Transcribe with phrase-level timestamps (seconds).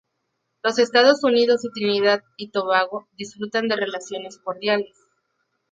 [0.63, 4.97] Los Estados Unidos y Trinidad y Tobago disfrutan de relaciones cordiales.